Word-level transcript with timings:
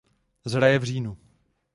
Zraje 0.45 0.79
v 0.79 0.83
říjnu. 0.83 1.17